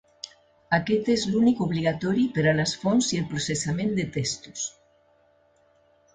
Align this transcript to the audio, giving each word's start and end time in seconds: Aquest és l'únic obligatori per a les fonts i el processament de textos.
Aquest 0.77 1.11
és 1.15 1.25
l'únic 1.33 1.61
obligatori 1.65 2.23
per 2.39 2.47
a 2.47 2.55
les 2.61 2.73
fonts 2.85 3.11
i 3.17 3.21
el 3.25 3.29
processament 3.35 3.95
de 4.01 4.09
textos. 4.19 4.67